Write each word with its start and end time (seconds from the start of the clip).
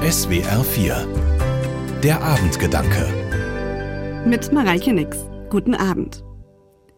SWR 0.00 0.64
4 0.64 2.00
Der 2.02 2.22
Abendgedanke 2.22 4.24
Mit 4.26 4.50
Mareike 4.50 4.94
Nix. 4.94 5.18
Guten 5.50 5.74
Abend. 5.74 6.24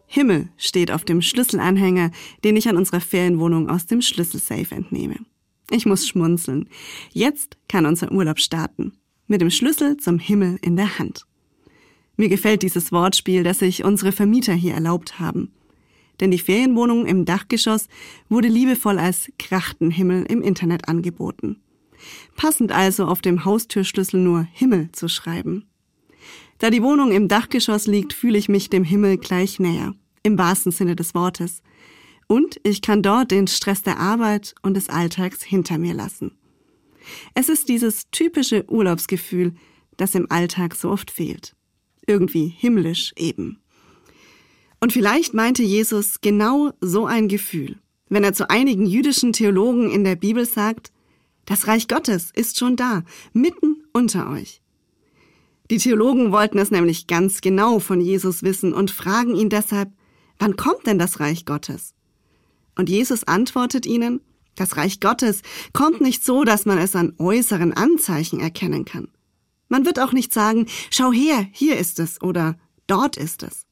Himmel 0.07 0.51
steht 0.57 0.93
auf 0.93 1.05
dem 1.05 1.21
Schlüsselanhänger, 1.21 2.13
den 2.45 2.55
ich 2.55 2.69
an 2.69 2.77
unserer 2.77 3.01
Ferienwohnung 3.01 3.69
aus 3.69 3.87
dem 3.87 4.03
Schlüsselsafe 4.03 4.77
entnehme. 4.77 5.17
Ich 5.69 5.85
muss 5.85 6.07
schmunzeln. 6.07 6.69
Jetzt 7.11 7.59
kann 7.69 7.87
unser 7.87 8.13
Urlaub 8.13 8.39
starten. 8.39 8.93
Mit 9.27 9.41
dem 9.41 9.51
Schlüssel 9.51 9.97
zum 9.97 10.21
Himmel 10.21 10.61
in 10.63 10.77
der 10.77 11.01
Hand. 11.01 11.27
Mir 12.17 12.29
gefällt 12.29 12.63
dieses 12.63 12.93
Wortspiel, 12.93 13.43
das 13.43 13.59
sich 13.59 13.83
unsere 13.83 14.13
Vermieter 14.13 14.55
hier 14.55 14.75
erlaubt 14.75 15.19
haben. 15.19 15.51
Denn 16.21 16.31
die 16.31 16.39
Ferienwohnung 16.39 17.07
im 17.07 17.25
Dachgeschoss 17.25 17.89
wurde 18.29 18.47
liebevoll 18.47 19.01
als 19.01 19.29
Krachtenhimmel 19.41 20.25
im 20.27 20.41
Internet 20.41 20.87
angeboten. 20.87 21.57
Passend 22.37 22.73
also 22.73 23.07
auf 23.07 23.23
dem 23.23 23.45
Haustürschlüssel 23.45 24.21
nur 24.21 24.47
Himmel 24.53 24.91
zu 24.93 25.09
schreiben. 25.09 25.67
Da 26.59 26.71
die 26.71 26.83
Wohnung 26.83 27.11
im 27.13 27.29
Dachgeschoss 27.29 27.87
liegt, 27.87 28.13
fühle 28.13 28.39
ich 28.39 28.49
mich 28.49 28.71
dem 28.71 28.85
Himmel 28.85 29.19
gleich 29.19 29.59
näher 29.59 29.95
im 30.23 30.39
wahrsten 30.39 30.73
Sinne 30.73 30.97
des 30.97 31.15
Wortes. 31.15 31.63
Und 32.29 32.61
ich 32.63 32.83
kann 32.83 33.03
dort 33.03 33.31
den 33.31 33.47
Stress 33.47 33.83
der 33.83 33.99
Arbeit 33.99 34.55
und 34.63 34.75
des 34.75 34.89
Alltags 34.89 35.43
hinter 35.43 35.79
mir 35.79 35.95
lassen. 35.95 36.33
Es 37.35 37.49
ist 37.49 37.69
dieses 37.69 38.09
typische 38.11 38.65
Urlaubsgefühl, 38.71 39.55
das 39.97 40.15
im 40.15 40.31
Alltag 40.31 40.75
so 40.75 40.91
oft 40.91 41.11
fehlt. 41.11 41.57
Irgendwie 42.07 42.47
himmlisch 42.47 43.13
eben. 43.17 43.59
Und 44.81 44.93
vielleicht 44.93 45.35
meinte 45.35 45.63
Jesus 45.63 46.21
genau 46.21 46.73
so 46.81 47.07
ein 47.07 47.29
Gefühl, 47.29 47.79
wenn 48.09 48.25
er 48.25 48.33
zu 48.33 48.51
einigen 48.51 48.87
jüdischen 48.87 49.33
Theologen 49.33 49.91
in 49.91 50.05
der 50.05 50.17
Bibel 50.17 50.45
sagt, 50.45 50.92
das 51.45 51.67
Reich 51.67 51.89
Gottes 51.89 52.31
ist 52.35 52.59
schon 52.59 52.77
da, 52.77 53.03
mitten 53.33 53.85
unter 53.93 54.31
euch. 54.31 54.63
Die 55.71 55.79
Theologen 55.79 56.33
wollten 56.33 56.59
es 56.59 56.71
nämlich 56.71 57.07
ganz 57.07 57.41
genau 57.41 57.79
von 57.79 58.01
Jesus 58.01 58.43
wissen 58.43 58.73
und 58.75 58.91
fragen 58.91 59.35
ihn 59.35 59.49
deshalb, 59.49 59.91
Wann 60.43 60.57
kommt 60.57 60.89
denn 60.89 60.99
das 60.99 61.21
Reich 61.21 61.45
Gottes? 61.45 61.95
Und 62.75 62.89
Jesus 62.89 63.23
antwortet 63.23 63.87
ihnen, 63.87 64.21
das 64.57 64.77
Reich 64.77 64.99
Gottes 64.99 65.43
kommt 65.73 66.01
nicht 66.01 66.25
so, 66.25 66.43
dass 66.43 66.67
man 66.67 66.79
es 66.79 66.97
an 66.97 67.15
äußeren 67.19 67.73
Anzeichen 67.73 68.41
erkennen 68.41 68.85
kann. 68.85 69.07
Man 69.69 69.87
wird 69.87 70.01
auch 70.01 70.13
nicht 70.13 70.35
sagen, 70.35 70.67
schau 70.91 71.13
her, 71.13 71.47
hier 71.53 71.79
ist 71.79 72.01
es 72.01 72.21
oder 72.21 72.59
dort 72.89 73.17
ist 73.17 73.45
es. 73.45 73.67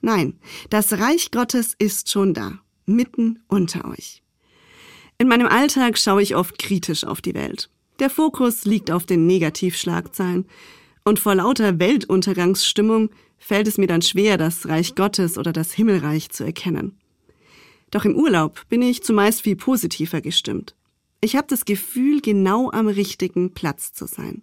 Nein, 0.00 0.40
das 0.70 0.94
Reich 0.94 1.30
Gottes 1.32 1.74
ist 1.78 2.10
schon 2.10 2.32
da, 2.32 2.60
mitten 2.86 3.40
unter 3.46 3.84
euch. 3.84 4.22
In 5.20 5.28
meinem 5.28 5.48
Alltag 5.48 5.98
schaue 5.98 6.22
ich 6.22 6.34
oft 6.34 6.58
kritisch 6.58 7.04
auf 7.04 7.20
die 7.20 7.34
Welt. 7.34 7.68
Der 7.98 8.08
Fokus 8.08 8.64
liegt 8.64 8.90
auf 8.90 9.04
den 9.04 9.26
Negativschlagzeilen 9.26 10.46
und 11.04 11.18
vor 11.18 11.34
lauter 11.34 11.78
Weltuntergangsstimmung 11.78 13.10
fällt 13.36 13.68
es 13.68 13.76
mir 13.76 13.86
dann 13.86 14.00
schwer, 14.00 14.38
das 14.38 14.66
Reich 14.66 14.94
Gottes 14.94 15.36
oder 15.36 15.52
das 15.52 15.74
Himmelreich 15.74 16.30
zu 16.30 16.42
erkennen. 16.42 16.98
Doch 17.90 18.06
im 18.06 18.16
Urlaub 18.16 18.66
bin 18.70 18.80
ich 18.80 19.02
zumeist 19.02 19.42
viel 19.42 19.56
positiver 19.56 20.22
gestimmt. 20.22 20.74
Ich 21.20 21.36
habe 21.36 21.48
das 21.50 21.66
Gefühl, 21.66 22.22
genau 22.22 22.70
am 22.70 22.88
richtigen 22.88 23.52
Platz 23.52 23.92
zu 23.92 24.06
sein. 24.06 24.40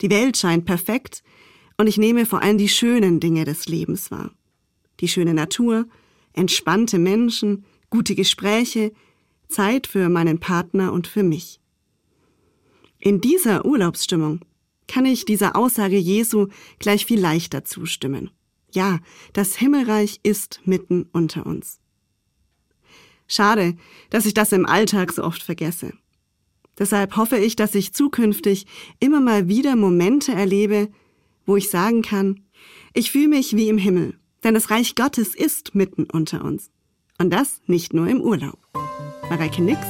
Die 0.00 0.10
Welt 0.10 0.36
scheint 0.36 0.64
perfekt 0.64 1.22
und 1.76 1.86
ich 1.86 1.98
nehme 1.98 2.26
vor 2.26 2.42
allem 2.42 2.58
die 2.58 2.68
schönen 2.68 3.20
Dinge 3.20 3.44
des 3.44 3.68
Lebens 3.68 4.10
wahr. 4.10 4.32
Die 4.98 5.08
schöne 5.08 5.34
Natur, 5.34 5.86
entspannte 6.32 6.98
Menschen, 6.98 7.64
gute 7.90 8.16
Gespräche, 8.16 8.90
Zeit 9.54 9.86
für 9.86 10.08
meinen 10.08 10.40
Partner 10.40 10.92
und 10.92 11.06
für 11.06 11.22
mich. 11.22 11.60
In 12.98 13.20
dieser 13.20 13.64
Urlaubsstimmung 13.64 14.40
kann 14.88 15.06
ich 15.06 15.24
dieser 15.24 15.56
Aussage 15.56 15.96
Jesu 15.96 16.48
gleich 16.78 17.06
viel 17.06 17.20
leichter 17.20 17.64
zustimmen. 17.64 18.30
Ja, 18.72 18.98
das 19.32 19.56
Himmelreich 19.56 20.20
ist 20.22 20.60
mitten 20.64 21.06
unter 21.12 21.46
uns. 21.46 21.80
Schade, 23.26 23.76
dass 24.10 24.26
ich 24.26 24.34
das 24.34 24.52
im 24.52 24.66
Alltag 24.66 25.12
so 25.12 25.22
oft 25.22 25.42
vergesse. 25.42 25.92
Deshalb 26.78 27.16
hoffe 27.16 27.38
ich, 27.38 27.54
dass 27.54 27.74
ich 27.74 27.94
zukünftig 27.94 28.66
immer 28.98 29.20
mal 29.20 29.48
wieder 29.48 29.76
Momente 29.76 30.32
erlebe, 30.32 30.88
wo 31.46 31.56
ich 31.56 31.70
sagen 31.70 32.02
kann, 32.02 32.40
ich 32.92 33.12
fühle 33.12 33.28
mich 33.28 33.54
wie 33.54 33.68
im 33.68 33.78
Himmel, 33.78 34.18
denn 34.42 34.54
das 34.54 34.70
Reich 34.70 34.94
Gottes 34.94 35.34
ist 35.34 35.74
mitten 35.74 36.04
unter 36.04 36.44
uns. 36.44 36.70
Und 37.18 37.30
das 37.30 37.60
nicht 37.66 37.94
nur 37.94 38.08
im 38.08 38.20
Urlaub. 38.20 38.63
Mareike 39.30 39.62
Nix, 39.62 39.80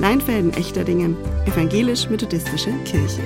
Leinfelden-Echterdingen, 0.00 1.16
Evangelisch-Methodistische 1.46 2.72
Kirche. 2.84 3.22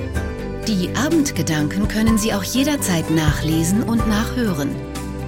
Die 0.66 0.90
Abendgedanken 0.96 1.86
können 1.88 2.18
Sie 2.18 2.34
auch 2.34 2.42
jederzeit 2.42 3.10
nachlesen 3.10 3.82
und 3.82 4.06
nachhören. 4.08 4.70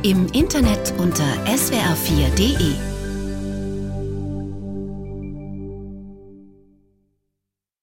Im 0.02 0.26
Internet 0.32 0.94
unter 0.98 1.24
swr4.de. 1.46 2.87